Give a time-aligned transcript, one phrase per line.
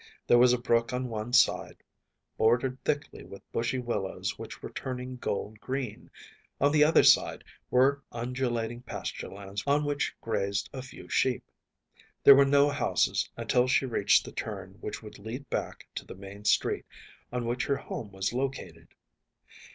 [0.25, 1.83] There was a brook on one side,
[2.35, 6.09] bordered thickly with bushy willows which were turning gold green.
[6.59, 11.43] On the other side were undulating pasture lands on which grazed a few sheep.
[12.23, 16.15] There were no houses until she reached the turn which would lead back to the
[16.15, 16.87] main street,
[17.31, 18.87] on which her home was located.